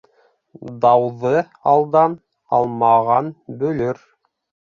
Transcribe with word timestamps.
Дауҙы 0.85 1.33
алдан 1.73 2.15
алмаған 2.61 3.31
бөлөр. 3.63 4.03